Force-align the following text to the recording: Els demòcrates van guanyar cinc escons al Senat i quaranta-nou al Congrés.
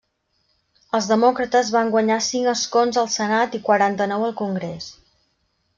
Els 0.99 1.09
demòcrates 1.11 1.69
van 1.75 1.91
guanyar 1.97 2.19
cinc 2.29 2.51
escons 2.55 3.01
al 3.03 3.13
Senat 3.19 3.61
i 3.61 3.65
quaranta-nou 3.69 4.29
al 4.31 4.37
Congrés. 4.45 4.91